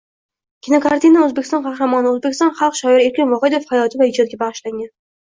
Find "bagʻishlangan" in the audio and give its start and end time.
4.47-4.95